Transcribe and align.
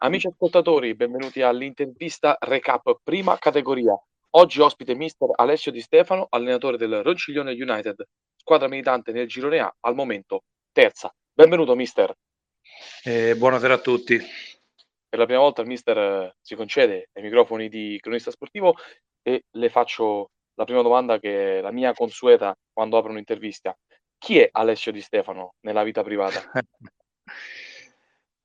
Amici 0.00 0.28
ascoltatori, 0.28 0.94
benvenuti 0.94 1.42
all'intervista 1.42 2.36
recap 2.38 3.00
prima 3.02 3.36
categoria. 3.36 4.00
Oggi 4.36 4.60
ospite 4.60 4.94
mister 4.94 5.28
Alessio 5.34 5.72
Di 5.72 5.80
Stefano, 5.80 6.28
allenatore 6.30 6.76
del 6.76 7.02
Ronciglione 7.02 7.50
United, 7.50 8.04
squadra 8.36 8.68
militante 8.68 9.10
nel 9.10 9.26
girone 9.26 9.58
A, 9.58 9.74
al 9.80 9.96
momento 9.96 10.44
terza. 10.70 11.12
Benvenuto 11.32 11.74
mister. 11.74 12.14
Eh, 13.02 13.34
buonasera 13.34 13.74
a 13.74 13.78
tutti. 13.78 14.16
Per 15.08 15.18
la 15.18 15.24
prima 15.24 15.40
volta 15.40 15.62
il 15.62 15.66
mister 15.66 15.98
eh, 15.98 16.36
si 16.40 16.54
concede 16.54 17.08
ai 17.14 17.22
microfoni 17.24 17.68
di 17.68 17.98
cronista 18.00 18.30
sportivo 18.30 18.76
e 19.20 19.46
le 19.50 19.68
faccio 19.68 20.30
la 20.54 20.64
prima 20.64 20.82
domanda 20.82 21.18
che 21.18 21.58
è 21.58 21.60
la 21.60 21.72
mia 21.72 21.92
consueta 21.92 22.56
quando 22.72 22.98
apro 22.98 23.10
un'intervista. 23.10 23.76
Chi 24.16 24.38
è 24.38 24.48
Alessio 24.52 24.92
Di 24.92 25.00
Stefano 25.00 25.54
nella 25.62 25.82
vita 25.82 26.04
privata? 26.04 26.40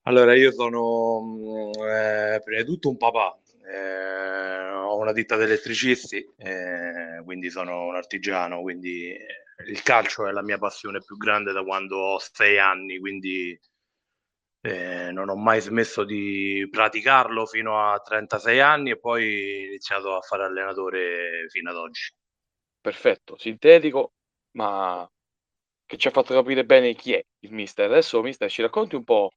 allora, 0.03 0.35
io 0.35 0.51
sono 0.51 1.21
mm, 1.21 1.71
eh, 1.87 2.41
prima 2.43 2.61
di 2.61 2.65
tutto 2.67 2.89
un 2.89 2.97
papà, 2.97 3.37
eh, 3.65 4.69
ho 4.69 4.97
una 4.97 5.13
ditta 5.13 5.37
di 5.37 5.43
elettricisti, 5.43 6.17
eh, 6.37 7.21
quindi 7.23 7.49
sono 7.49 7.85
un 7.87 7.95
artigiano, 7.95 8.61
quindi 8.61 9.15
il 9.67 9.81
calcio 9.83 10.27
è 10.27 10.31
la 10.31 10.41
mia 10.43 10.57
passione 10.57 10.99
più 11.03 11.15
grande 11.17 11.53
da 11.53 11.63
quando 11.63 11.97
ho 11.97 12.19
sei 12.19 12.59
anni, 12.59 12.99
quindi 12.99 13.57
eh, 14.61 15.11
non 15.11 15.29
ho 15.29 15.35
mai 15.35 15.59
smesso 15.61 16.03
di 16.03 16.67
praticarlo 16.71 17.45
fino 17.45 17.79
a 17.91 17.99
36 17.99 18.59
anni 18.59 18.91
e 18.91 18.99
poi 18.99 19.63
ho 19.63 19.67
iniziato 19.67 20.15
a 20.15 20.21
fare 20.21 20.45
allenatore 20.45 21.47
fino 21.49 21.69
ad 21.69 21.75
oggi. 21.77 22.11
Perfetto, 22.81 23.37
sintetico, 23.37 24.13
ma 24.51 25.09
che 25.85 25.97
ci 25.97 26.07
ha 26.07 26.11
fatto 26.11 26.33
capire 26.33 26.65
bene 26.65 26.93
chi 26.95 27.13
è 27.13 27.23
il 27.41 27.53
mister. 27.53 27.89
Adesso, 27.89 28.21
mister, 28.21 28.49
ci 28.49 28.61
racconti 28.61 28.95
un 28.95 29.03
po' 29.03 29.31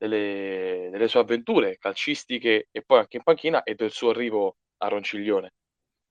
delle, 0.00 0.88
delle 0.90 1.08
sue 1.08 1.20
avventure 1.20 1.76
calcistiche 1.78 2.68
e 2.70 2.82
poi 2.82 3.00
anche 3.00 3.18
in 3.18 3.22
panchina 3.22 3.62
e 3.62 3.74
del 3.74 3.90
suo 3.90 4.10
arrivo 4.10 4.56
a 4.78 4.88
Ronciglione. 4.88 5.52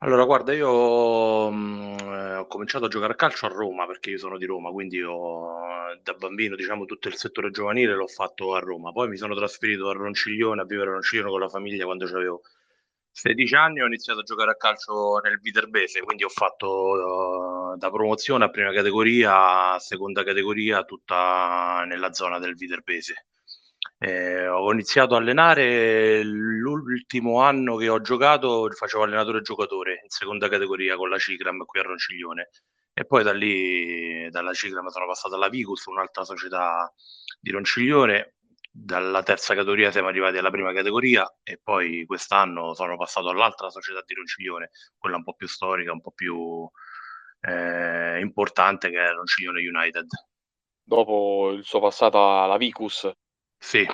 Allora, 0.02 0.24
guarda, 0.26 0.54
io 0.54 1.50
mh, 1.50 1.98
eh, 2.00 2.36
ho 2.36 2.48
cominciato 2.48 2.86
a 2.86 2.88
giocare 2.88 3.14
a 3.14 3.16
calcio 3.16 3.48
a 3.48 3.50
Roma 3.50 3.86
perché 3.88 4.12
io 4.12 4.18
sono 4.20 4.38
di 4.38 4.46
Roma, 4.46 4.70
quindi 4.72 5.02
ho, 5.02 5.98
da 6.04 6.14
bambino, 6.14 6.56
diciamo, 6.56 6.86
tutto 6.86 7.08
il 7.08 7.16
settore 7.16 7.50
giovanile 7.50 7.96
l'ho 7.96 8.08
fatto 8.08 8.54
a 8.54 8.60
Roma. 8.60 8.92
Poi 8.92 9.10
mi 9.10 9.18
sono 9.18 9.36
trasferito 9.36 9.90
a 9.90 9.94
Ronciglione, 9.94 10.62
a 10.62 10.66
vivere 10.66 10.92
a 10.92 10.94
Ronciglione 10.94 11.30
con 11.30 11.40
la 11.40 11.50
famiglia 11.50 11.86
quando 11.86 12.06
avevo 12.06 12.42
16 13.12 13.56
anni. 13.56 13.82
Ho 13.82 13.88
iniziato 13.88 14.20
a 14.20 14.24
giocare 14.24 14.52
a 14.52 14.56
calcio 14.56 15.18
nel 15.24 15.40
Viterbese, 15.40 16.02
quindi 16.02 16.24
ho 16.24 16.30
fatto 16.30 17.72
uh, 17.74 17.78
da 17.78 17.90
promozione 17.90 18.46
a 18.46 18.50
prima 18.50 18.72
categoria, 18.72 19.74
a 19.74 19.80
seconda 19.80 20.24
categoria, 20.24 20.84
tutta 20.86 21.84
nella 21.88 22.14
zona 22.14 22.40
del 22.40 22.56
Viterbese. 22.56 23.26
Eh, 24.02 24.48
ho 24.48 24.72
iniziato 24.72 25.16
a 25.16 25.18
allenare 25.18 26.24
l'ultimo 26.24 27.42
anno 27.42 27.76
che 27.76 27.90
ho 27.90 28.00
giocato, 28.00 28.70
facevo 28.72 29.04
allenatore 29.04 29.42
giocatore 29.42 30.00
in 30.04 30.10
seconda 30.10 30.48
categoria 30.48 30.96
con 30.96 31.10
la 31.10 31.18
Cicram 31.18 31.66
qui 31.66 31.80
a 31.82 31.84
Ronciglione 31.84 32.50
e 32.94 33.06
poi 33.06 33.24
da 33.24 33.34
lì, 33.34 34.30
dalla 34.30 34.54
Ciclam 34.54 34.88
sono 34.88 35.06
passato 35.06 35.36
alla 35.36 35.50
Vicus, 35.50 35.86
un'altra 35.88 36.24
società 36.24 36.90
di 37.42 37.52
Ronciglione, 37.52 38.36
dalla 38.72 39.22
terza 39.24 39.54
categoria 39.54 39.92
siamo 39.92 40.08
arrivati 40.08 40.38
alla 40.38 40.50
prima 40.52 40.72
categoria 40.74 41.26
e 41.44 41.60
poi 41.62 42.06
quest'anno 42.06 42.74
sono 42.74 42.96
passato 42.96 43.30
all'altra 43.30 43.70
società 43.70 44.02
di 44.06 44.14
Ronciglione, 44.14 44.70
quella 44.98 45.18
un 45.18 45.24
po' 45.24 45.34
più 45.34 45.48
storica, 45.48 45.92
un 45.92 46.02
po' 46.02 46.12
più 46.12 46.70
eh, 47.42 48.20
importante 48.22 48.90
che 48.90 49.04
è 49.04 49.12
Ronciglione 49.12 49.60
United. 49.68 50.08
Dopo 50.84 51.52
il 51.52 51.64
suo 51.66 51.80
passato 51.82 52.42
alla 52.42 52.58
Vicus, 52.58 53.10
sì. 53.60 53.86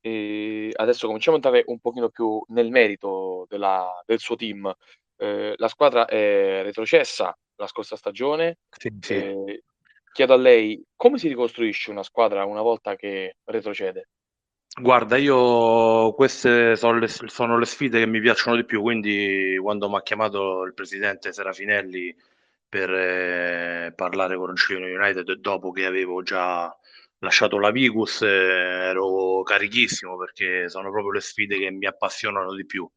E 0.00 0.70
adesso 0.74 1.06
cominciamo 1.06 1.38
ad 1.38 1.44
andare 1.44 1.64
un 1.68 1.80
pochino 1.80 2.10
più 2.10 2.42
nel 2.48 2.70
merito 2.70 3.46
della, 3.48 4.02
del 4.04 4.18
suo 4.18 4.36
team. 4.36 4.72
Eh, 5.16 5.54
la 5.56 5.68
squadra 5.68 6.04
è 6.04 6.62
retrocessa 6.62 7.36
la 7.56 7.66
scorsa 7.66 7.96
stagione. 7.96 8.58
Sì, 8.70 8.92
sì. 9.00 9.14
Eh, 9.14 9.62
chiedo 10.12 10.34
a 10.34 10.36
lei 10.36 10.84
come 10.94 11.18
si 11.18 11.28
ricostruisce 11.28 11.90
una 11.90 12.02
squadra 12.02 12.44
una 12.44 12.62
volta 12.62 12.94
che 12.96 13.36
retrocede? 13.44 14.08
Guarda, 14.80 15.16
io 15.16 16.12
queste 16.14 16.74
sono 16.76 16.98
le, 16.98 17.08
sono 17.08 17.58
le 17.58 17.64
sfide 17.64 18.00
che 18.00 18.06
mi 18.06 18.20
piacciono 18.20 18.56
di 18.56 18.64
più, 18.64 18.82
quindi 18.82 19.56
quando 19.62 19.88
mi 19.88 19.96
ha 19.96 20.02
chiamato 20.02 20.64
il 20.64 20.74
presidente 20.74 21.32
Serafinelli 21.32 22.14
per 22.68 22.90
eh, 22.92 23.92
parlare 23.94 24.36
con 24.36 24.46
Ronciglione 24.46 24.92
United 24.92 25.32
dopo 25.34 25.70
che 25.70 25.86
avevo 25.86 26.22
già 26.22 26.76
lasciato 27.24 27.58
la 27.58 27.70
Vicus 27.70 28.22
eh, 28.22 28.26
ero 28.28 29.42
carichissimo 29.42 30.16
perché 30.16 30.68
sono 30.68 30.90
proprio 30.90 31.12
le 31.12 31.20
sfide 31.20 31.58
che 31.58 31.70
mi 31.70 31.86
appassionano 31.86 32.54
di 32.54 32.64
più. 32.66 32.88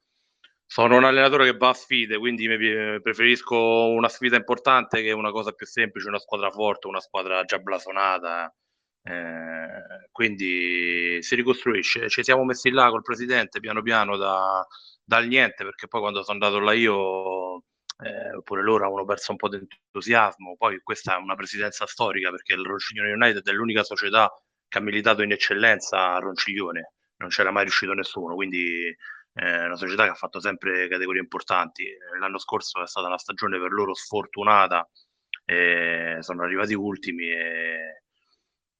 Sono 0.69 0.97
un 0.97 1.05
allenatore 1.05 1.45
che 1.49 1.57
va 1.57 1.69
a 1.69 1.73
sfide, 1.73 2.17
quindi 2.17 2.45
preferisco 3.01 3.55
una 3.87 4.09
sfida 4.09 4.35
importante 4.35 5.01
che 5.01 5.11
una 5.13 5.31
cosa 5.31 5.53
più 5.53 5.65
semplice, 5.65 6.09
una 6.09 6.19
squadra 6.19 6.51
forte, 6.51 6.87
una 6.87 6.99
squadra 6.99 7.43
già 7.45 7.57
blasonata. 7.59 8.53
Eh, 9.01 10.09
quindi 10.11 11.19
si 11.21 11.35
ricostruisce. 11.35 12.09
Ci 12.09 12.23
siamo 12.23 12.43
messi 12.43 12.69
là 12.69 12.89
col 12.89 13.01
presidente 13.01 13.61
piano 13.61 13.81
piano 13.81 14.17
da, 14.17 14.65
dal 15.03 15.27
niente, 15.27 15.63
perché 15.63 15.87
poi 15.87 16.01
quando 16.01 16.21
sono 16.23 16.33
andato 16.33 16.59
là 16.59 16.73
io 16.73 17.63
eh, 17.99 18.41
pure 18.43 18.61
loro 18.63 18.85
avevano 18.85 19.05
perso 19.05 19.31
un 19.31 19.37
po' 19.37 19.49
di 19.49 19.57
entusiasmo. 19.57 20.55
Poi 20.57 20.79
questa 20.83 21.15
è 21.15 21.19
una 21.19 21.35
presidenza 21.35 21.85
storica 21.85 22.29
perché 22.29 22.53
il 22.53 22.65
Ronciglione 22.65 23.11
United 23.11 23.47
è 23.47 23.51
l'unica 23.51 23.83
società 23.83 24.31
che 24.67 24.77
ha 24.77 24.81
militato 24.81 25.21
in 25.21 25.31
eccellenza 25.31 26.13
a 26.15 26.19
Ronciglione, 26.19 26.93
non 27.17 27.29
c'era 27.29 27.51
mai 27.51 27.63
riuscito 27.63 27.93
nessuno, 27.93 28.35
quindi 28.35 28.95
è 29.33 29.43
eh, 29.43 29.65
una 29.65 29.75
società 29.75 30.03
che 30.03 30.09
ha 30.11 30.15
fatto 30.15 30.39
sempre 30.39 30.87
categorie 30.87 31.21
importanti. 31.21 31.85
L'anno 32.19 32.37
scorso 32.37 32.81
è 32.81 32.87
stata 32.87 33.07
una 33.07 33.17
stagione 33.17 33.59
per 33.59 33.71
loro 33.71 33.93
sfortunata, 33.93 34.87
eh, 35.45 36.17
sono 36.19 36.43
arrivati 36.43 36.73
ultimi 36.73 37.29
e 37.29 38.03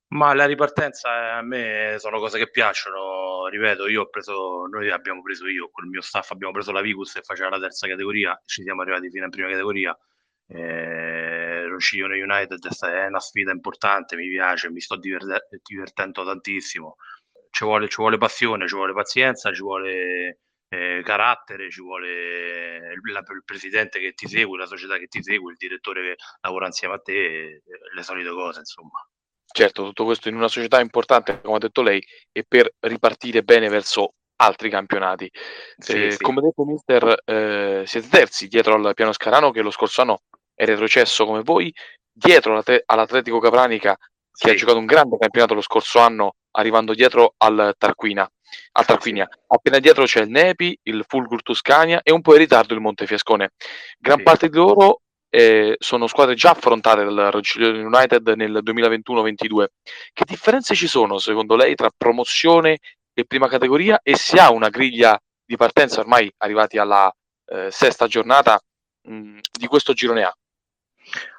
ma 0.09 0.33
la 0.33 0.45
ripartenza 0.45 1.09
eh, 1.09 1.29
a 1.37 1.41
me 1.41 1.95
sono 1.99 2.19
cose 2.19 2.37
che 2.37 2.49
piacciono, 2.49 3.47
ripeto, 3.47 3.87
io 3.87 4.03
ho 4.03 4.09
preso, 4.09 4.65
noi 4.69 4.89
abbiamo 4.89 5.21
preso 5.21 5.47
io, 5.47 5.69
col 5.69 5.87
mio 5.87 6.01
staff 6.01 6.31
abbiamo 6.31 6.53
preso 6.53 6.71
la 6.71 6.81
Vicus 6.81 7.15
e 7.17 7.21
faceva 7.21 7.49
la 7.49 7.59
terza 7.59 7.87
categoria, 7.87 8.39
ci 8.45 8.63
siamo 8.63 8.81
arrivati 8.81 9.09
fino 9.09 9.25
in 9.25 9.31
prima 9.31 9.49
categoria. 9.49 9.97
Eh, 10.49 11.67
Ronciglione 11.67 12.21
United 12.21 12.65
è 12.85 13.07
una 13.07 13.19
sfida 13.19 13.51
importante, 13.51 14.15
mi 14.15 14.29
piace, 14.29 14.69
mi 14.71 14.79
sto 14.79 14.95
diverte- 14.97 15.59
divertendo 15.63 16.23
tantissimo. 16.23 16.95
Ci 17.49 17.63
vuole, 17.65 17.87
ci 17.89 17.97
vuole 17.97 18.17
passione, 18.17 18.67
ci 18.67 18.75
vuole 18.75 18.93
pazienza, 18.93 19.51
ci 19.53 19.61
vuole 19.61 20.39
eh, 20.69 21.01
carattere, 21.03 21.69
ci 21.69 21.81
vuole 21.81 22.93
il, 22.93 23.11
la, 23.11 23.19
il, 23.19 23.43
presidente 23.45 23.99
che 23.99 24.13
ti 24.13 24.27
segue, 24.27 24.57
la 24.57 24.65
società 24.65 24.97
che 24.97 25.07
ti 25.07 25.21
segue, 25.23 25.51
il 25.51 25.57
direttore 25.57 26.01
che 26.01 26.15
lavora 26.41 26.67
insieme 26.67 26.95
a 26.95 26.99
te, 26.99 27.63
le 27.93 28.03
solite 28.03 28.29
cose, 28.29 28.59
insomma. 28.59 29.05
Certo, 29.57 29.85
tutto 29.85 30.03
questo 30.03 30.29
in 30.29 30.35
una 30.35 30.49
società 30.49 30.79
importante, 30.79 31.41
come 31.41 31.55
ha 31.55 31.57
detto 31.57 31.81
lei, 31.81 31.99
e 32.31 32.45
per 32.47 32.71
ripartire 32.81 33.41
bene 33.41 33.69
verso 33.69 34.13
altri 34.35 34.69
campionati. 34.69 35.27
Sì, 35.79 36.05
eh, 36.05 36.11
sì. 36.11 36.19
Come 36.19 36.41
detto, 36.41 36.63
mister, 36.63 37.23
eh, 37.25 37.81
siete 37.87 38.07
terzi 38.07 38.49
dietro 38.49 38.75
al 38.75 38.93
Piano 38.93 39.13
Scarano 39.13 39.49
che 39.49 39.63
lo 39.63 39.71
scorso 39.71 40.01
anno 40.01 40.19
è 40.53 40.63
retrocesso 40.63 41.25
come 41.25 41.41
voi, 41.41 41.73
dietro 42.13 42.61
all'Atletico 42.85 43.39
Capranica 43.39 43.95
che 43.95 44.47
sì. 44.47 44.49
ha 44.49 44.53
giocato 44.53 44.77
un 44.77 44.85
grande 44.85 45.17
campionato 45.17 45.55
lo 45.55 45.61
scorso 45.61 45.97
anno, 45.97 46.35
arrivando 46.51 46.93
dietro 46.93 47.33
al 47.37 47.73
Tarquina. 47.79 48.29
Al 48.73 48.85
Tarquinia. 48.85 49.27
Appena 49.47 49.79
dietro 49.79 50.03
c'è 50.03 50.21
il 50.21 50.29
Nepi, 50.29 50.77
il 50.83 51.03
Fulgur 51.07 51.41
Tuscania 51.41 52.01
e 52.03 52.11
un 52.11 52.21
po' 52.21 52.33
in 52.33 52.41
ritardo 52.41 52.75
il 52.75 52.79
Montefiascone. 52.79 53.53
Gran 53.97 54.21
parte 54.21 54.49
di 54.49 54.55
loro 54.55 55.01
eh, 55.37 55.75
sono 55.77 56.07
squadre 56.07 56.33
già 56.33 56.49
affrontate 56.49 57.03
dal 57.03 57.41
United 57.57 58.27
nel 58.29 58.59
2021-22. 58.63 59.65
Che 60.11 60.25
differenze 60.25 60.73
ci 60.73 60.87
sono 60.87 61.19
secondo 61.19 61.55
lei 61.55 61.75
tra 61.75 61.91
promozione 61.95 62.79
e 63.13 63.23
prima 63.25 63.47
categoria 63.47 63.99
e 64.01 64.15
si 64.15 64.37
ha 64.37 64.51
una 64.51 64.69
griglia 64.69 65.15
di 65.45 65.55
partenza 65.55 65.99
ormai 65.99 66.31
arrivati 66.37 66.79
alla 66.79 67.13
eh, 67.45 67.69
sesta 67.69 68.07
giornata 68.07 68.59
mh, 69.03 69.37
di 69.51 69.67
questo 69.67 69.93
girone 69.93 70.23
A? 70.23 70.35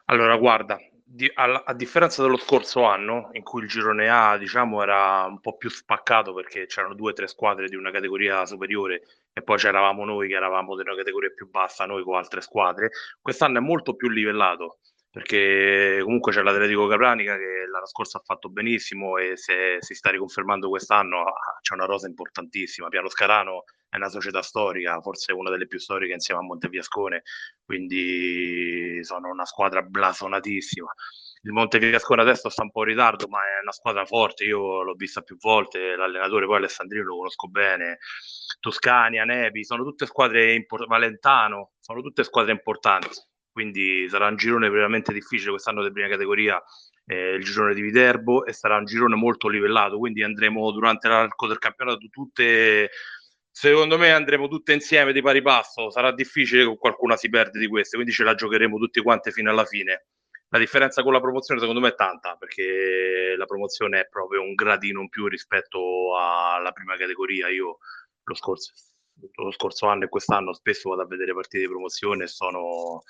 Allora, 0.04 0.36
guarda, 0.36 0.78
di, 1.10 1.30
a, 1.34 1.62
a, 1.64 1.72
differenza 1.72 2.22
dello 2.22 2.36
scorso 2.36 2.84
anno, 2.84 3.30
in 3.32 3.42
cui 3.42 3.62
il 3.62 3.68
girone 3.68 4.10
A 4.10 4.36
diciamo, 4.36 4.82
era 4.82 5.24
un 5.24 5.40
po' 5.40 5.56
più 5.56 5.70
spaccato 5.70 6.34
perché 6.34 6.66
c'erano 6.66 6.94
due 6.94 7.12
o 7.12 7.14
tre 7.14 7.26
squadre 7.28 7.68
di 7.68 7.76
una 7.76 7.90
categoria 7.90 8.44
superiore 8.44 9.02
e 9.32 9.42
poi 9.42 9.56
c'eravamo 9.56 10.04
noi 10.04 10.28
che 10.28 10.34
eravamo 10.34 10.74
di 10.74 10.82
una 10.82 10.94
categoria 10.94 11.30
più 11.30 11.48
bassa, 11.48 11.86
noi 11.86 12.02
con 12.02 12.16
altre 12.16 12.42
squadre, 12.42 12.90
quest'anno 13.22 13.58
è 13.58 13.60
molto 13.60 13.96
più 13.96 14.10
livellato 14.10 14.80
perché 15.10 16.00
comunque 16.02 16.32
c'è 16.32 16.42
l'Atletico 16.42 16.86
Capranica 16.86 17.36
che 17.36 17.66
l'anno 17.70 17.86
scorso 17.86 18.18
ha 18.18 18.22
fatto 18.22 18.50
benissimo 18.50 19.16
e 19.16 19.36
se 19.36 19.78
si 19.80 19.94
sta 19.94 20.10
riconfermando 20.10 20.68
quest'anno 20.68 21.22
ah, 21.22 21.58
c'è 21.62 21.74
una 21.74 21.86
rosa 21.86 22.06
importantissima. 22.06 22.88
Piano 22.88 23.08
Scarano 23.08 23.64
è 23.88 23.96
una 23.96 24.08
società 24.08 24.42
storica, 24.42 25.00
forse 25.00 25.32
una 25.32 25.50
delle 25.50 25.66
più 25.66 25.78
storiche 25.78 26.12
insieme 26.12 26.40
a 26.40 26.44
Montefiascone, 26.44 27.22
quindi 27.64 29.02
sono 29.02 29.30
una 29.30 29.46
squadra 29.46 29.82
blasonatissima. 29.82 30.92
il 31.42 31.52
Montefiascone 31.52 32.20
adesso 32.20 32.48
sta 32.50 32.62
un 32.62 32.70
po' 32.70 32.82
in 32.82 32.88
ritardo, 32.88 33.28
ma 33.28 33.38
è 33.38 33.62
una 33.62 33.72
squadra 33.72 34.04
forte. 34.04 34.44
Io 34.44 34.82
l'ho 34.82 34.94
vista 34.94 35.22
più 35.22 35.36
volte. 35.38 35.96
L'allenatore 35.96 36.46
poi 36.46 36.56
Alessandrino 36.56 37.04
lo 37.04 37.16
conosco 37.16 37.48
bene. 37.48 37.98
Toscania, 38.60 39.24
Nevi, 39.24 39.64
sono 39.64 39.84
tutte 39.84 40.06
squadre 40.06 40.54
importanti. 40.54 40.92
Valentano, 40.92 41.72
sono 41.80 42.02
tutte 42.02 42.24
squadre 42.24 42.52
importanti. 42.52 43.08
Quindi 43.50 44.08
sarà 44.08 44.28
un 44.28 44.36
girone 44.36 44.68
veramente 44.68 45.12
difficile 45.12 45.50
quest'anno 45.50 45.82
di 45.82 45.92
prima 45.92 46.08
categoria. 46.08 46.62
Eh, 47.06 47.34
il 47.34 47.44
girone 47.44 47.72
di 47.72 47.80
Viterbo 47.80 48.44
e 48.44 48.52
sarà 48.52 48.76
un 48.76 48.84
girone 48.84 49.14
molto 49.14 49.48
livellato. 49.48 49.98
Quindi 49.98 50.22
andremo 50.22 50.70
durante 50.72 51.08
l'arco 51.08 51.46
del 51.46 51.58
campionato 51.58 51.98
tutte 52.10 52.90
secondo 53.60 53.98
me 53.98 54.12
andremo 54.12 54.46
tutte 54.46 54.72
insieme 54.72 55.12
di 55.12 55.20
pari 55.20 55.42
passo. 55.42 55.90
Sarà 55.90 56.12
difficile 56.12 56.64
che 56.64 56.76
qualcuna 56.76 57.16
si 57.16 57.28
perde 57.28 57.58
di 57.58 57.66
queste, 57.66 57.96
quindi 57.96 58.14
ce 58.14 58.22
la 58.22 58.36
giocheremo 58.36 58.78
tutti 58.78 59.02
quanti 59.02 59.32
fino 59.32 59.50
alla 59.50 59.64
fine. 59.64 60.06
La 60.50 60.58
differenza 60.58 61.02
con 61.02 61.12
la 61.12 61.20
promozione 61.20 61.58
secondo 61.58 61.80
me 61.80 61.88
è 61.88 61.94
tanta, 61.96 62.36
perché 62.36 63.34
la 63.36 63.46
promozione 63.46 64.00
è 64.02 64.08
proprio 64.08 64.42
un 64.42 64.54
gradino 64.54 65.00
in 65.00 65.08
più 65.08 65.26
rispetto 65.26 66.16
alla 66.16 66.70
prima 66.70 66.96
categoria. 66.96 67.48
Io 67.48 67.78
lo 68.22 68.34
scorso, 68.34 68.72
lo 69.34 69.50
scorso 69.50 69.86
anno 69.86 70.04
e 70.04 70.08
quest'anno 70.08 70.52
spesso 70.52 70.90
vado 70.90 71.02
a 71.02 71.06
vedere 71.06 71.34
partite 71.34 71.64
di 71.64 71.68
promozione 71.68 72.24
e 72.24 72.28
sono 72.28 73.02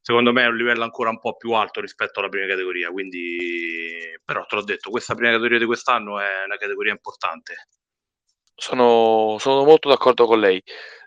secondo 0.00 0.32
me 0.32 0.44
è 0.44 0.46
un 0.46 0.56
livello 0.56 0.82
ancora 0.82 1.10
un 1.10 1.20
po' 1.20 1.36
più 1.36 1.52
alto 1.52 1.82
rispetto 1.82 2.20
alla 2.20 2.30
prima 2.30 2.46
categoria. 2.46 2.90
Quindi, 2.90 4.18
però 4.24 4.46
te 4.46 4.56
l'ho 4.56 4.64
detto, 4.64 4.88
questa 4.88 5.14
prima 5.14 5.30
categoria 5.30 5.58
di 5.58 5.66
quest'anno 5.66 6.18
è 6.20 6.44
una 6.46 6.56
categoria 6.56 6.92
importante. 6.92 7.68
Sono, 8.60 9.38
sono 9.38 9.64
molto 9.64 9.88
d'accordo 9.88 10.26
con 10.26 10.38
lei. 10.38 10.62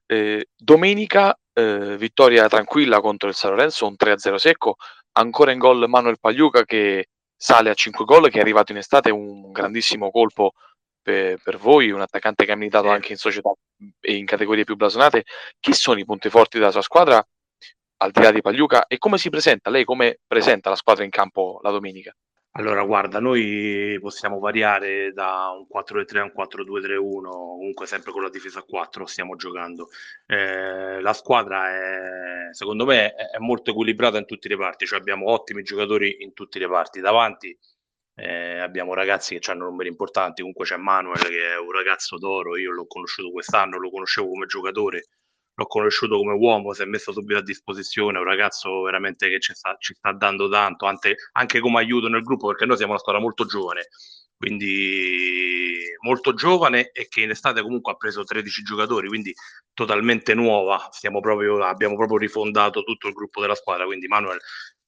Eh, 0.07 0.47
domenica, 0.55 1.37
eh, 1.53 1.95
vittoria 1.97 2.49
tranquilla 2.49 2.99
contro 2.99 3.29
il 3.29 3.35
San 3.35 3.51
Lorenzo, 3.51 3.85
un 3.85 3.93
3-0 3.95 4.35
secco. 4.37 4.77
Ancora 5.13 5.51
in 5.51 5.59
gol 5.59 5.87
Manuel 5.87 6.19
Pagliuca 6.19 6.63
che 6.65 7.09
sale 7.35 7.69
a 7.69 7.75
5 7.75 8.05
gol, 8.05 8.31
che 8.31 8.39
è 8.39 8.41
arrivato 8.41 8.71
in 8.71 8.79
estate, 8.79 9.11
un 9.11 9.51
grandissimo 9.51 10.09
colpo 10.09 10.53
per, 10.99 11.37
per 11.43 11.57
voi, 11.59 11.91
un 11.91 12.01
attaccante 12.01 12.43
che 12.45 12.53
ha 12.53 12.55
militato 12.55 12.89
anche 12.89 13.11
in 13.11 13.17
società 13.19 13.51
e 13.99 14.15
in 14.15 14.25
categorie 14.25 14.63
più 14.63 14.75
blasonate. 14.75 15.23
Chi 15.59 15.73
sono 15.73 15.99
i 15.99 16.05
punti 16.05 16.31
forti 16.31 16.57
della 16.57 16.71
sua 16.71 16.81
squadra, 16.81 17.23
al 17.97 18.11
di 18.11 18.21
là 18.21 18.31
di 18.31 18.41
Pagliuca, 18.41 18.87
e 18.87 18.97
come 18.97 19.19
si 19.19 19.29
presenta? 19.29 19.69
Lei 19.69 19.83
come 19.83 20.17
presenta 20.25 20.69
la 20.71 20.75
squadra 20.75 21.03
in 21.03 21.11
campo 21.11 21.59
la 21.61 21.69
domenica? 21.69 22.15
Allora, 22.55 22.83
guarda, 22.83 23.19
noi 23.19 23.97
possiamo 23.99 24.37
variare 24.37 25.11
da 25.11 25.49
un 25.57 25.65
4-3 25.67 26.19
a 26.19 26.23
un 26.23 26.31
4-2-3-1, 26.31 27.31
comunque 27.31 27.87
sempre 27.87 28.11
con 28.11 28.21
la 28.21 28.29
difesa 28.29 28.59
a 28.59 28.63
4 28.63 29.07
stiamo 29.07 29.35
giocando. 29.35 29.89
Eh, 30.27 31.01
la 31.01 31.13
squadra 31.13 31.69
è, 31.71 32.53
secondo 32.53 32.85
me, 32.85 33.15
è 33.15 33.39
molto 33.39 33.71
equilibrata 33.71 34.19
in 34.19 34.27
tutti 34.27 34.45
i 34.45 34.49
reparti, 34.51 34.85
cioè 34.85 34.99
abbiamo 34.99 35.31
ottimi 35.31 35.63
giocatori 35.63 36.17
in 36.19 36.33
tutti 36.33 36.57
i 36.57 36.59
reparti. 36.61 36.99
Davanti 36.99 37.57
eh, 38.15 38.59
abbiamo 38.59 38.93
ragazzi 38.93 39.37
che 39.39 39.51
hanno 39.51 39.65
numeri 39.65 39.89
importanti, 39.89 40.41
comunque 40.41 40.65
c'è 40.65 40.77
Manuel 40.77 41.17
che 41.23 41.53
è 41.53 41.57
un 41.57 41.71
ragazzo 41.71 42.19
d'oro, 42.19 42.55
io 42.57 42.71
l'ho 42.71 42.85
conosciuto 42.85 43.31
quest'anno, 43.31 43.79
lo 43.79 43.89
conoscevo 43.89 44.29
come 44.29 44.45
giocatore, 44.45 45.07
l'ho 45.55 45.65
conosciuto 45.65 46.17
come 46.17 46.33
uomo, 46.33 46.73
si 46.73 46.81
è 46.81 46.85
messo 46.85 47.11
subito 47.11 47.39
a 47.39 47.43
disposizione, 47.43 48.17
un 48.17 48.23
ragazzo 48.25 48.81
veramente 48.81 49.29
che 49.29 49.39
ci 49.39 49.53
sta, 49.53 49.75
ci 49.79 49.93
sta 49.93 50.11
dando 50.11 50.49
tanto, 50.49 50.85
anche, 50.85 51.15
anche, 51.33 51.59
come 51.59 51.79
aiuto 51.79 52.07
nel 52.07 52.23
gruppo, 52.23 52.47
perché 52.47 52.65
noi 52.65 52.77
siamo 52.77 52.91
una 52.93 53.01
squadra 53.01 53.21
molto 53.21 53.45
giovane, 53.45 53.89
quindi 54.37 55.85
molto 56.01 56.33
giovane 56.33 56.91
e 56.91 57.07
che 57.07 57.21
in 57.21 57.29
estate 57.29 57.61
comunque 57.61 57.93
ha 57.93 57.95
preso 57.95 58.23
13 58.23 58.63
giocatori, 58.63 59.07
quindi 59.07 59.33
totalmente 59.73 60.33
nuova, 60.33 60.89
proprio, 61.21 61.63
abbiamo 61.63 61.95
proprio 61.95 62.17
rifondato 62.17 62.83
tutto 62.83 63.07
il 63.07 63.13
gruppo 63.13 63.41
della 63.41 63.55
squadra, 63.55 63.85
quindi 63.85 64.07
Manuel 64.07 64.39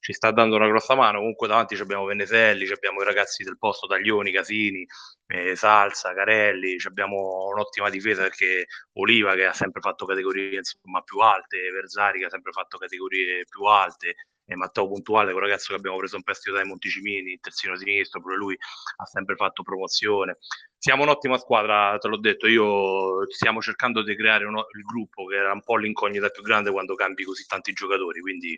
ci 0.06 0.12
sta 0.12 0.30
dando 0.30 0.54
una 0.54 0.68
grossa 0.68 0.94
mano. 0.94 1.18
Comunque 1.18 1.48
davanti 1.48 1.74
abbiamo 1.74 2.04
Veneselli, 2.04 2.70
abbiamo 2.70 3.02
i 3.02 3.04
ragazzi 3.04 3.42
del 3.42 3.58
posto 3.58 3.88
Taglioni, 3.88 4.30
Casini, 4.30 4.86
eh, 5.26 5.56
Salsa, 5.56 6.14
Carelli, 6.14 6.76
abbiamo 6.84 7.48
un'ottima 7.52 7.90
difesa 7.90 8.22
perché 8.22 8.66
Oliva 8.98 9.34
che 9.34 9.46
ha 9.46 9.52
sempre 9.52 9.80
fatto 9.80 10.06
categorie 10.06 10.58
insomma, 10.58 11.00
più 11.00 11.18
alte, 11.18 11.58
Verzari 11.72 12.20
che 12.20 12.26
ha 12.26 12.30
sempre 12.30 12.52
fatto 12.52 12.78
categorie 12.78 13.44
più 13.48 13.64
alte, 13.64 14.14
e 14.48 14.54
Matteo 14.54 14.86
Puntuale, 14.86 15.32
un 15.32 15.40
ragazzo 15.40 15.70
che 15.70 15.74
abbiamo 15.74 15.96
preso 15.96 16.14
in 16.14 16.22
prestito 16.22 16.54
dai 16.54 16.64
Monticimini, 16.64 17.40
terzino 17.40 17.76
sinistro, 17.76 18.20
pure 18.20 18.36
lui 18.36 18.56
ha 18.98 19.04
sempre 19.06 19.34
fatto 19.34 19.64
promozione. 19.64 20.38
Siamo 20.78 21.02
un'ottima 21.02 21.36
squadra, 21.36 21.98
te 21.98 22.06
l'ho 22.06 22.20
detto, 22.20 22.46
io 22.46 23.28
stiamo 23.32 23.60
cercando 23.60 24.04
di 24.04 24.14
creare 24.14 24.44
uno, 24.44 24.66
il 24.72 24.82
gruppo 24.82 25.24
che 25.24 25.34
era 25.34 25.52
un 25.52 25.64
po' 25.64 25.76
l'incognita 25.76 26.28
più 26.28 26.42
grande 26.42 26.70
quando 26.70 26.94
cambi 26.94 27.24
così 27.24 27.44
tanti 27.44 27.72
giocatori, 27.72 28.20
quindi 28.20 28.56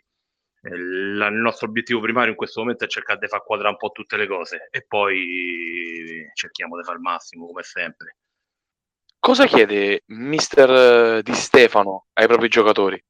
il 0.63 1.29
nostro 1.31 1.69
obiettivo 1.69 2.01
primario 2.01 2.31
in 2.31 2.37
questo 2.37 2.61
momento 2.61 2.85
è 2.85 2.89
cercare 2.89 3.19
di 3.21 3.29
far 3.29 3.45
quadrare 3.45 3.71
un 3.71 3.77
po' 3.77 3.91
tutte 3.91 4.17
le 4.17 4.27
cose 4.27 4.69
e 4.71 4.85
poi 4.87 6.29
cerchiamo 6.35 6.77
di 6.77 6.85
fare 6.85 6.97
il 6.97 7.03
massimo 7.03 7.47
come 7.47 7.63
sempre. 7.63 8.17
Cosa 9.21 9.47
chiede 9.47 10.03
mister 10.07 11.23
Di 11.23 11.35
Stefano 11.35 12.07
ai 12.15 12.27
propri 12.27 12.49
giocatori? 12.49 13.03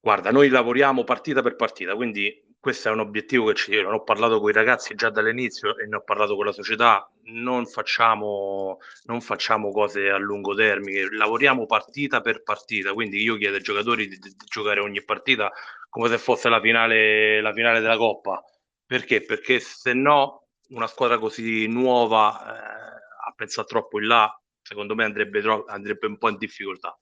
Guarda, 0.00 0.32
noi 0.32 0.48
lavoriamo 0.48 1.04
partita 1.04 1.42
per 1.42 1.54
partita, 1.54 1.94
quindi 1.94 2.50
questo 2.62 2.88
è 2.88 2.92
un 2.92 3.00
obiettivo 3.00 3.46
che 3.46 3.54
ci 3.54 3.76
ho 3.76 4.02
parlato 4.04 4.38
con 4.38 4.50
i 4.50 4.52
ragazzi 4.52 4.94
già 4.94 5.10
dall'inizio 5.10 5.76
e 5.78 5.86
ne 5.86 5.96
ho 5.96 6.02
parlato 6.02 6.36
con 6.36 6.44
la 6.44 6.52
società. 6.52 7.10
Non 7.24 7.66
facciamo, 7.66 8.78
non 9.04 9.20
facciamo 9.20 9.72
cose 9.72 10.10
a 10.10 10.16
lungo 10.16 10.54
termine, 10.54 11.12
lavoriamo 11.12 11.66
partita 11.66 12.20
per 12.20 12.44
partita. 12.44 12.92
Quindi 12.92 13.20
io 13.20 13.36
chiedo 13.36 13.56
ai 13.56 13.62
giocatori 13.62 14.06
di, 14.06 14.16
di 14.16 14.32
giocare 14.44 14.78
ogni 14.78 15.02
partita 15.02 15.52
come 15.92 16.08
se 16.08 16.16
fosse 16.16 16.48
la 16.48 16.58
finale, 16.58 17.42
la 17.42 17.52
finale 17.52 17.80
della 17.80 17.98
Coppa. 17.98 18.42
Perché? 18.86 19.22
Perché 19.22 19.60
se 19.60 19.92
no 19.92 20.46
una 20.70 20.86
squadra 20.86 21.18
così 21.18 21.66
nuova 21.66 22.32
eh, 22.40 22.94
a 23.28 23.32
pensare 23.36 23.66
troppo 23.66 24.00
in 24.00 24.06
là, 24.06 24.42
secondo 24.62 24.94
me 24.94 25.04
andrebbe, 25.04 25.42
tro- 25.42 25.66
andrebbe 25.66 26.06
un 26.06 26.16
po' 26.16 26.30
in 26.30 26.38
difficoltà. 26.38 26.98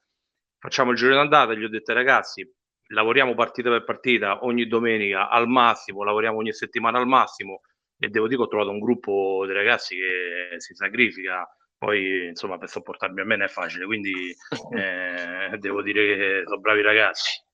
Facciamo 0.58 0.90
il 0.90 0.96
giro 0.96 1.14
d'andata, 1.14 1.54
gli 1.54 1.62
ho 1.62 1.69
detto 1.69 1.92
ragazzi, 1.92 2.44
lavoriamo 2.88 3.37
partita 3.37 3.70
per 3.70 3.84
partita 3.84 4.44
ogni 4.44 4.66
domenica 4.66 5.28
al 5.28 5.46
massimo, 5.46 6.02
lavoriamo 6.02 6.38
ogni 6.38 6.52
settimana 6.52 6.98
al 6.98 7.06
massimo 7.06 7.60
e 7.96 8.08
devo 8.08 8.26
dire 8.26 8.38
che 8.38 8.46
ho 8.46 8.48
trovato 8.48 8.70
un 8.70 8.81
gruppo 8.81 9.44
di 9.46 9.52
ragazzi 9.52 9.94
che 9.94 10.58
si 10.58 10.75
sacrifica, 10.75 11.48
poi 11.78 12.26
insomma 12.26 12.58
per 12.58 12.69
sopportarmi 12.69 13.20
a 13.20 13.25
me 13.25 13.37
non 13.37 13.46
è 13.46 13.48
facile, 13.48 13.84
quindi 13.87 14.34
eh, 14.76 15.56
devo 15.58 15.81
dire 15.81 16.16
che 16.16 16.42
sono 16.44 16.58
bravi 16.58 16.82
ragazzi 16.82 17.48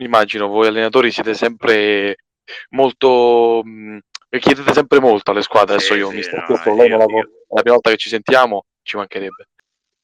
immagino 0.00 0.46
voi 0.48 0.66
allenatori 0.66 1.10
siete 1.10 1.34
sempre 1.34 2.16
molto 2.70 3.62
mh, 3.64 3.98
chiedete 4.38 4.72
sempre 4.72 5.00
molto 5.00 5.30
alle 5.30 5.42
squadre 5.42 5.74
adesso 5.74 5.94
io 5.94 6.10
sì, 6.10 6.16
mi 6.16 6.22
sto 6.22 6.36
no, 6.36 6.74
lei 6.74 6.88
io, 6.88 6.96
la, 6.96 7.04
io... 7.04 7.30
la 7.48 7.60
prima 7.60 7.74
volta 7.74 7.90
che 7.90 7.96
ci 7.96 8.08
sentiamo 8.08 8.64
ci 8.82 8.96
mancherebbe. 8.96 9.48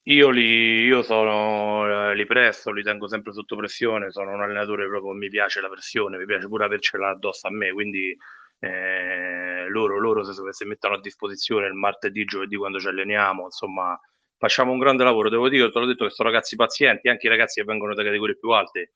Io 0.08 0.30
li, 0.30 0.84
io 0.84 1.02
sono, 1.02 2.12
li 2.12 2.26
presto, 2.26 2.70
li 2.70 2.84
tengo 2.84 3.08
sempre 3.08 3.32
sotto 3.32 3.56
pressione, 3.56 4.12
sono 4.12 4.32
un 4.34 4.40
allenatore 4.40 4.86
proprio, 4.86 5.10
mi 5.12 5.28
piace 5.28 5.60
la 5.60 5.68
pressione, 5.68 6.16
mi 6.16 6.26
piace 6.26 6.46
pure 6.46 6.64
avercela 6.64 7.08
addosso 7.08 7.48
a 7.48 7.50
me, 7.50 7.72
quindi 7.72 8.16
eh, 8.60 9.66
loro, 9.68 9.98
loro 9.98 10.22
se, 10.22 10.32
se 10.52 10.64
mettono 10.64 10.94
a 10.94 11.00
disposizione 11.00 11.66
il 11.66 11.74
martedì, 11.74 12.24
giovedì 12.24 12.54
quando 12.54 12.78
ci 12.78 12.86
alleniamo, 12.86 13.46
insomma 13.46 13.98
facciamo 14.38 14.70
un 14.70 14.78
grande 14.78 15.02
lavoro, 15.02 15.28
devo 15.28 15.48
dire, 15.48 15.72
te 15.72 15.78
l'ho 15.80 15.86
detto 15.86 16.04
che 16.04 16.10
sono 16.10 16.28
ragazzi 16.28 16.54
pazienti, 16.54 17.08
anche 17.08 17.26
i 17.26 17.30
ragazzi 17.30 17.58
che 17.60 17.66
vengono 17.66 17.92
da 17.92 18.04
categorie 18.04 18.38
più 18.38 18.50
alte, 18.50 18.92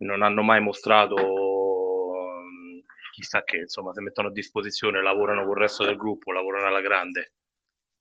non 0.00 0.22
hanno 0.22 0.42
mai 0.42 0.60
mostrato 0.60 1.16
mm, 1.16 2.78
chissà 3.12 3.42
che, 3.42 3.58
insomma, 3.58 3.92
si 3.92 4.00
mettono 4.00 4.28
a 4.28 4.32
disposizione, 4.32 5.02
lavorano 5.02 5.42
con 5.42 5.52
il 5.52 5.56
resto 5.56 5.84
del 5.84 5.96
gruppo, 5.96 6.32
lavorano 6.32 6.66
alla 6.66 6.80
grande. 6.80 7.32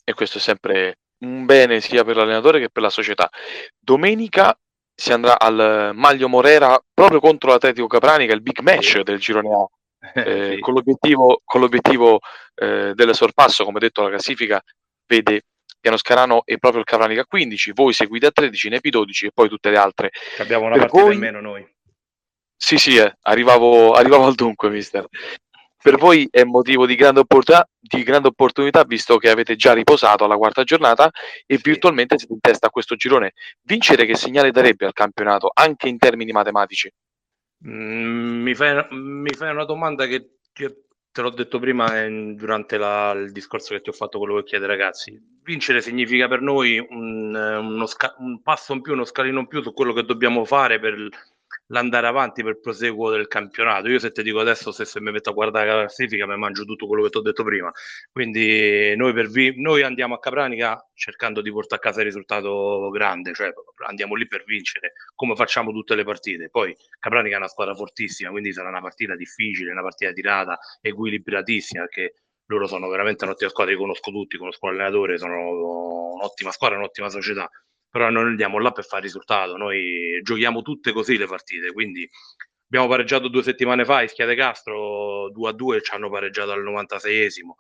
E 0.03 0.13
questo 0.13 0.37
è 0.37 0.41
sempre 0.41 0.99
un 1.19 1.45
bene 1.45 1.81
sia 1.81 2.03
per 2.03 2.15
l'allenatore 2.15 2.59
che 2.59 2.69
per 2.69 2.83
la 2.83 2.89
società. 2.89 3.29
Domenica 3.77 4.57
si 4.93 5.13
andrà 5.13 5.39
al 5.39 5.91
Maglio 5.93 6.27
Morera 6.27 6.81
proprio 6.93 7.19
contro 7.19 7.51
l'Atletico 7.51 7.87
Capranica, 7.87 8.33
il 8.33 8.41
big 8.41 8.59
match 8.59 9.01
del 9.01 9.19
girone 9.19 9.49
A. 9.53 9.67
Eh, 10.13 10.53
sì. 10.53 10.59
Con 10.59 10.75
l'obiettivo, 10.75 11.41
con 11.43 11.59
l'obiettivo 11.59 12.19
eh, 12.55 12.93
del 12.95 13.13
sorpasso, 13.13 13.65
come 13.65 13.79
detto, 13.79 14.01
la 14.01 14.07
classifica 14.07 14.63
vede 15.05 15.41
Piano 15.79 15.97
Scarano 15.97 16.43
e 16.45 16.57
proprio 16.57 16.81
il 16.81 16.87
Capranica 16.87 17.25
15, 17.25 17.73
voi 17.73 17.93
seguite 17.93 18.27
a 18.27 18.31
13, 18.31 18.69
Nepi 18.69 18.89
12 18.89 19.25
e 19.25 19.31
poi 19.33 19.49
tutte 19.49 19.69
le 19.69 19.77
altre. 19.77 20.11
Abbiamo 20.37 20.65
una 20.65 20.73
per 20.73 20.81
partita 20.83 21.03
voi... 21.03 21.13
in 21.13 21.19
meno 21.19 21.41
noi. 21.41 21.67
Sì, 22.61 22.77
sì, 22.77 22.97
eh, 22.97 23.15
arrivavo, 23.21 23.93
arrivavo 23.93 24.25
al 24.25 24.35
dunque, 24.35 24.69
mister. 24.69 25.07
Per 25.81 25.95
voi 25.95 26.27
è 26.29 26.43
motivo 26.43 26.85
di 26.85 26.95
grande, 26.95 27.21
opportunità, 27.21 27.65
di 27.79 28.03
grande 28.03 28.27
opportunità, 28.27 28.83
visto 28.83 29.15
che 29.17 29.29
avete 29.29 29.55
già 29.55 29.71
riposato 29.71 30.25
alla 30.25 30.35
quarta 30.35 30.63
giornata 30.65 31.09
e 31.45 31.55
sì. 31.55 31.61
virtualmente 31.63 32.17
siete 32.17 32.33
in 32.33 32.41
testa 32.41 32.67
a 32.67 32.69
questo 32.69 32.95
girone. 32.95 33.31
Vincere 33.61 34.05
che 34.05 34.15
segnale 34.15 34.51
darebbe 34.51 34.85
al 34.85 34.91
campionato, 34.91 35.49
anche 35.53 35.87
in 35.87 35.97
termini 35.97 36.33
matematici? 36.33 36.91
Mm, 37.65 38.41
mi, 38.41 38.53
fai, 38.53 38.85
mi, 38.91 39.33
fai, 39.33 39.51
una 39.51 39.63
domanda 39.63 40.05
che, 40.05 40.39
che 40.51 40.83
te 41.13 41.21
l'ho 41.21 41.29
detto 41.29 41.59
prima 41.59 42.03
eh, 42.03 42.33
durante 42.35 42.77
la, 42.77 43.11
il 43.11 43.31
discorso 43.31 43.73
che 43.73 43.81
ti 43.81 43.89
ho 43.89 43.93
fatto 43.93 44.19
quello 44.19 44.35
che 44.35 44.43
chiede 44.43 44.67
ragazzi. 44.67 45.17
Vincere 45.43 45.79
significa 45.79 46.27
per 46.27 46.41
noi 46.41 46.77
un, 46.77 47.85
sca- 47.87 48.15
un 48.17 48.41
passo 48.41 48.73
in 48.73 48.81
più, 48.81 48.91
uno 48.91 49.05
scalino 49.05 49.39
in 49.39 49.47
più 49.47 49.61
su 49.61 49.71
quello 49.73 49.93
che 49.93 50.03
dobbiamo 50.03 50.43
fare 50.43 50.77
per 50.77 51.07
l'andare 51.71 52.07
avanti 52.07 52.43
per 52.43 52.59
proseguo 52.59 53.09
del 53.11 53.27
campionato. 53.27 53.87
Io 53.89 53.99
se 53.99 54.11
ti 54.11 54.23
dico 54.23 54.39
adesso, 54.39 54.71
se, 54.71 54.85
se 54.85 55.01
mi 55.01 55.11
metto 55.11 55.29
a 55.29 55.33
guardare 55.33 55.67
la 55.67 55.79
classifica, 55.81 56.25
mi 56.27 56.37
mangio 56.37 56.65
tutto 56.65 56.87
quello 56.87 57.03
che 57.03 57.09
ti 57.09 57.17
ho 57.17 57.21
detto 57.21 57.43
prima. 57.43 57.71
Quindi 58.11 58.95
noi, 58.95 59.13
vi- 59.27 59.59
noi 59.61 59.83
andiamo 59.83 60.15
a 60.15 60.19
Capranica 60.19 60.83
cercando 60.93 61.41
di 61.41 61.51
portare 61.51 61.81
a 61.81 61.83
casa 61.83 61.99
il 61.99 62.05
risultato 62.07 62.89
grande, 62.89 63.33
cioè 63.33 63.51
andiamo 63.87 64.15
lì 64.15 64.27
per 64.27 64.43
vincere, 64.45 64.93
come 65.15 65.35
facciamo 65.35 65.71
tutte 65.71 65.95
le 65.95 66.03
partite. 66.03 66.49
Poi 66.49 66.75
Capranica 66.99 67.35
è 67.35 67.37
una 67.39 67.47
squadra 67.47 67.75
fortissima, 67.75 68.29
quindi 68.31 68.51
sarà 68.53 68.69
una 68.69 68.81
partita 68.81 69.15
difficile, 69.15 69.71
una 69.71 69.81
partita 69.81 70.11
tirata, 70.11 70.57
equilibratissima, 70.81 71.83
perché 71.83 72.13
loro 72.47 72.65
sono 72.67 72.87
veramente 72.87 73.25
un'ottima 73.25 73.49
squadra, 73.51 73.73
li 73.73 73.79
conosco 73.79 74.11
tutti, 74.11 74.37
conosco 74.37 74.67
l'allenatore, 74.67 75.17
sono 75.19 76.13
un'ottima 76.15 76.51
squadra, 76.51 76.77
un'ottima 76.77 77.09
società 77.09 77.47
però 77.89 78.09
noi 78.09 78.25
andiamo 78.25 78.59
là 78.59 78.71
per 78.71 78.85
fare 78.85 79.03
risultato, 79.03 79.57
noi 79.57 80.19
giochiamo 80.21 80.61
tutte 80.61 80.91
così 80.91 81.17
le 81.17 81.25
partite, 81.25 81.71
quindi 81.71 82.09
abbiamo 82.67 82.87
pareggiato 82.87 83.27
due 83.27 83.43
settimane 83.43 83.83
fa, 83.85 84.03
Ischia 84.03 84.33
Castro 84.35 85.29
2 85.31 85.49
a 85.49 85.53
2 85.53 85.81
ci 85.81 85.93
hanno 85.93 86.09
pareggiato 86.09 86.51
al 86.51 86.63
96esimo, 86.63 87.55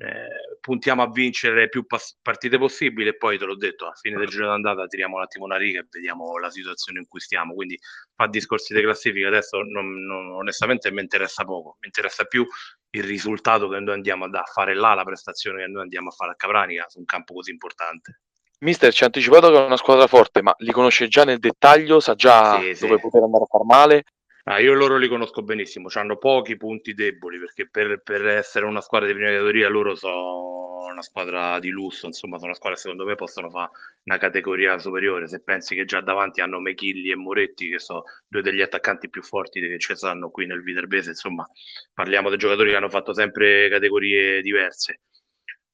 eh, 0.00 0.58
puntiamo 0.60 1.02
a 1.02 1.10
vincere 1.10 1.68
più 1.68 1.84
pas- 1.86 2.18
partite 2.22 2.58
possibili 2.58 3.08
e 3.08 3.16
poi 3.16 3.38
te 3.38 3.44
l'ho 3.44 3.56
detto, 3.56 3.86
a 3.86 3.94
fine 3.94 4.16
del 4.16 4.28
giro 4.28 4.46
d'andata 4.46 4.86
tiriamo 4.86 5.16
un 5.16 5.22
attimo 5.22 5.44
una 5.44 5.56
riga 5.56 5.80
e 5.80 5.86
vediamo 5.90 6.38
la 6.38 6.50
situazione 6.50 7.00
in 7.00 7.06
cui 7.08 7.20
stiamo, 7.20 7.54
quindi 7.54 7.78
fa 8.14 8.26
discorsi 8.28 8.74
di 8.74 8.82
classifica 8.82 9.28
adesso 9.28 9.60
non, 9.62 10.04
non, 10.04 10.30
onestamente 10.32 10.90
mi 10.92 11.00
interessa 11.00 11.44
poco, 11.44 11.76
mi 11.80 11.86
interessa 11.86 12.24
più 12.24 12.46
il 12.90 13.04
risultato 13.04 13.68
che 13.68 13.80
noi 13.80 13.94
andiamo 13.94 14.24
a 14.26 14.42
fare 14.44 14.74
là, 14.74 14.94
la 14.94 15.04
prestazione 15.04 15.64
che 15.64 15.68
noi 15.68 15.82
andiamo 15.82 16.08
a 16.08 16.12
fare 16.12 16.32
a 16.32 16.36
Capranica 16.36 16.86
su 16.88 16.98
un 16.98 17.04
campo 17.04 17.34
così 17.34 17.50
importante. 17.50 18.20
Mister 18.60 18.92
ci 18.92 19.04
ha 19.04 19.06
anticipato 19.06 19.50
che 19.50 19.56
è 19.56 19.64
una 19.64 19.76
squadra 19.76 20.06
forte, 20.08 20.42
ma 20.42 20.52
li 20.58 20.72
conosce 20.72 21.06
già 21.06 21.24
nel 21.24 21.38
dettaglio, 21.38 22.00
sa 22.00 22.14
già 22.14 22.58
sì, 22.58 22.86
dove 22.86 22.96
sì. 22.96 23.00
poter 23.00 23.22
andare 23.22 23.44
a 23.44 23.46
far 23.46 23.64
male. 23.64 24.04
Ah, 24.44 24.60
io 24.60 24.72
loro 24.72 24.96
li 24.96 25.08
conosco 25.08 25.42
benissimo, 25.42 25.88
hanno 25.92 26.16
pochi 26.16 26.56
punti 26.56 26.94
deboli 26.94 27.38
perché 27.38 27.68
per, 27.68 28.00
per, 28.02 28.26
essere 28.26 28.64
una 28.64 28.80
squadra 28.80 29.06
di 29.06 29.12
prima 29.12 29.28
categoria 29.28 29.68
loro 29.68 29.94
sono 29.94 30.86
una 30.90 31.02
squadra 31.02 31.58
di 31.58 31.68
lusso, 31.68 32.06
insomma 32.06 32.36
sono 32.36 32.46
una 32.46 32.54
squadra 32.54 32.76
che 32.76 32.82
secondo 32.82 33.04
me 33.04 33.14
possono 33.14 33.50
fare 33.50 33.70
una 34.04 34.16
categoria 34.16 34.78
superiore, 34.78 35.28
se 35.28 35.40
pensi 35.42 35.74
che 35.74 35.84
già 35.84 36.00
davanti 36.00 36.40
hanno 36.40 36.60
Mechilli 36.60 37.10
e 37.10 37.14
Moretti 37.14 37.68
che 37.68 37.78
sono 37.78 38.04
due 38.26 38.40
degli 38.40 38.62
attaccanti 38.62 39.10
più 39.10 39.22
forti 39.22 39.60
che 39.60 39.78
ci 39.78 39.94
stanno 39.94 40.30
qui 40.30 40.46
nel 40.46 40.62
Viterbese, 40.62 41.10
insomma 41.10 41.46
parliamo 41.92 42.30
dei 42.30 42.38
giocatori 42.38 42.70
che 42.70 42.76
hanno 42.76 42.88
fatto 42.88 43.12
sempre 43.12 43.68
categorie 43.68 44.40
diverse 44.40 45.00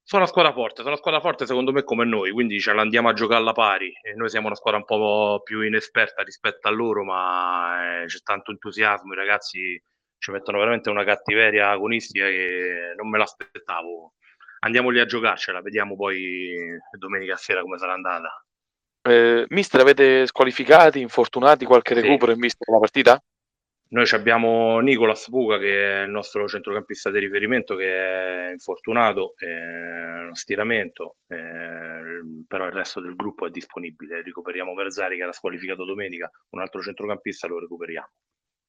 sono 0.06 0.22
una 0.22 0.30
squadra 0.30 0.52
forte, 0.52 0.76
sono 0.76 0.88
una 0.90 0.98
squadra 0.98 1.20
forte 1.20 1.46
secondo 1.46 1.72
me 1.72 1.82
come 1.82 2.04
noi, 2.04 2.30
quindi 2.30 2.60
ce 2.60 2.74
l'andiamo 2.74 3.08
a 3.08 3.14
giocare 3.14 3.40
alla 3.40 3.54
pari 3.54 3.90
e 4.02 4.12
noi 4.14 4.28
siamo 4.28 4.46
una 4.46 4.54
squadra 4.54 4.78
un 4.78 4.84
po' 4.84 5.40
più 5.42 5.62
inesperta 5.62 6.22
rispetto 6.22 6.68
a 6.68 6.70
loro, 6.70 7.04
ma 7.04 8.02
eh, 8.02 8.06
c'è 8.06 8.18
tanto 8.22 8.50
entusiasmo, 8.50 9.14
i 9.14 9.16
ragazzi 9.16 9.82
ci 10.18 10.30
mettono 10.30 10.58
veramente 10.58 10.90
una 10.90 11.04
cattiveria 11.04 11.70
agonistica 11.70 12.26
che 12.26 12.94
non 12.96 13.08
me 13.08 13.18
l'aspettavo. 13.18 14.12
Andiamo 14.60 14.90
lì 14.90 15.00
a 15.00 15.06
giocarcela, 15.06 15.60
vediamo 15.60 15.96
poi 15.96 16.78
domenica 16.98 17.36
sera 17.36 17.62
come 17.62 17.78
sarà 17.78 17.92
andata. 17.94 18.44
Eh, 19.06 19.44
mister, 19.48 19.80
avete 19.80 20.26
squalificati, 20.26 21.00
infortunati, 21.00 21.66
qualche 21.66 21.92
recupero 21.92 22.30
sì. 22.30 22.36
in 22.36 22.40
vista 22.40 22.64
della 22.66 22.78
partita? 22.78 23.22
Noi 23.94 24.08
abbiamo 24.10 24.80
Nicolas 24.80 25.28
Puga 25.28 25.56
che 25.56 26.00
è 26.00 26.02
il 26.02 26.10
nostro 26.10 26.48
centrocampista 26.48 27.12
di 27.12 27.20
riferimento 27.20 27.76
che 27.76 28.48
è 28.48 28.50
infortunato, 28.50 29.34
uno 29.38 30.34
stiramento, 30.34 31.18
eh, 31.28 32.20
però 32.48 32.66
il 32.66 32.72
resto 32.72 33.00
del 33.00 33.14
gruppo 33.14 33.46
è 33.46 33.50
disponibile. 33.50 34.20
Recuperiamo 34.22 34.74
Verzari 34.74 35.16
che 35.16 35.22
era 35.22 35.30
squalificato 35.30 35.84
domenica, 35.84 36.28
un 36.50 36.60
altro 36.60 36.82
centrocampista 36.82 37.46
lo 37.46 37.60
recuperiamo. 37.60 38.08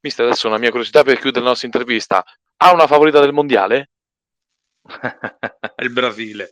Mister, 0.01 0.27
adesso 0.27 0.48
una 0.48 0.60
mia 0.60 0.70
curiosità 0.70 1.01
per 1.01 1.17
chiudere 1.17 1.44
la 1.44 1.50
nostra 1.50 1.67
intervista. 1.67 2.24
Ha 2.58 2.72
una 2.72 2.86
favorita 2.86 3.20
del 3.20 3.34
mondiale? 3.34 3.89
il 5.82 5.91
Brasile. 5.91 6.51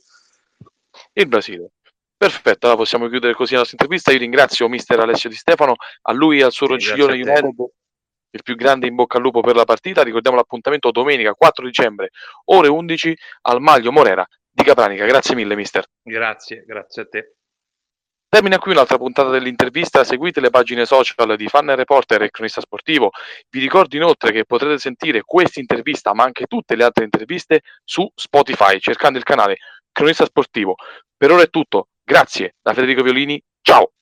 Il 1.13 1.27
Brasile. 1.27 1.73
Perfetto, 2.17 2.65
allora 2.65 2.79
possiamo 2.81 3.07
chiudere 3.07 3.35
così 3.35 3.53
la 3.53 3.59
nostra 3.59 3.77
intervista. 3.79 4.11
Io 4.11 4.17
ringrazio 4.17 4.67
mister 4.67 4.99
Alessio 4.99 5.29
Di 5.29 5.35
Stefano, 5.35 5.75
a 6.01 6.11
lui 6.11 6.39
e 6.39 6.43
al 6.43 6.51
suo 6.51 6.65
Ronciglione 6.65 7.21
United 7.21 7.53
il 8.33 8.43
più 8.43 8.55
grande 8.55 8.87
in 8.87 8.95
bocca 8.95 9.17
al 9.17 9.23
lupo 9.23 9.41
per 9.41 9.55
la 9.55 9.65
partita. 9.65 10.03
Ricordiamo 10.03 10.37
l'appuntamento 10.37 10.91
domenica 10.91 11.33
4 11.33 11.65
dicembre, 11.65 12.09
ore 12.45 12.67
11 12.67 13.17
al 13.41 13.61
Maglio 13.61 13.91
Morera 13.91 14.25
di 14.49 14.63
Capranica. 14.63 15.05
Grazie 15.05 15.35
mille, 15.35 15.55
mister. 15.55 15.85
Grazie, 16.01 16.63
grazie 16.65 17.01
a 17.01 17.07
te. 17.07 17.35
Termina 18.33 18.57
qui 18.57 18.71
un'altra 18.71 18.97
puntata 18.97 19.29
dell'intervista. 19.29 20.03
Seguite 20.03 20.41
le 20.41 20.49
pagine 20.49 20.85
social 20.85 21.35
di 21.35 21.47
Fan 21.47 21.75
Reporter 21.75 22.23
e 22.23 22.31
Cronista 22.31 22.61
Sportivo. 22.61 23.11
Vi 23.47 23.59
ricordo 23.59 23.95
inoltre 23.95 24.31
che 24.31 24.45
potrete 24.45 24.79
sentire 24.79 25.21
questa 25.21 25.59
intervista, 25.59 26.15
ma 26.15 26.23
anche 26.23 26.47
tutte 26.47 26.75
le 26.75 26.83
altre 26.83 27.03
interviste 27.03 27.61
su 27.83 28.09
Spotify, 28.15 28.79
cercando 28.79 29.19
il 29.19 29.23
canale 29.23 29.57
Cronista 29.91 30.25
Sportivo. 30.25 30.73
Per 31.15 31.31
ora 31.31 31.43
è 31.43 31.49
tutto. 31.51 31.89
Grazie 32.03 32.55
da 32.59 32.73
Federico 32.73 33.03
Violini. 33.03 33.39
Ciao. 33.61 33.93